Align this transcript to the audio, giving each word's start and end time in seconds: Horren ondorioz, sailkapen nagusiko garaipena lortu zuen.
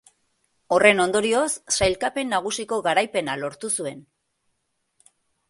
Horren 0.77 1.03
ondorioz, 1.03 1.51
sailkapen 1.75 2.33
nagusiko 2.37 2.81
garaipena 2.89 3.37
lortu 3.43 3.73
zuen. 3.77 4.03